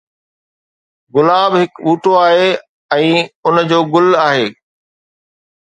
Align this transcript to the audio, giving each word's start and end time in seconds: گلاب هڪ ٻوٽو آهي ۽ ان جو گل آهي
گلاب 1.15 1.51
هڪ 1.61 1.71
ٻوٽو 1.83 2.11
آهي 2.25 2.49
۽ 2.99 3.07
ان 3.47 3.55
جو 3.73 3.79
گل 3.95 4.07
آهي 4.27 4.45